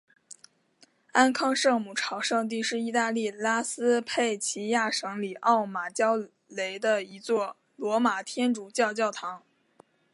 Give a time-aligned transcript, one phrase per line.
[1.11, 9.43] 安康圣母朝圣地是意大利拉斯佩齐亚省里奥马焦雷的一座罗马天主教教堂。